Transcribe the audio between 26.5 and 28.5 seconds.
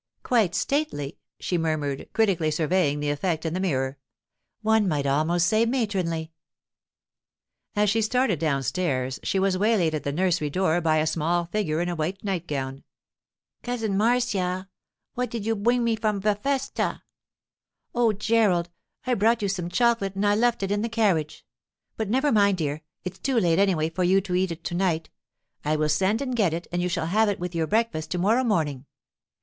it, and you shall have it with your breakfast to morrow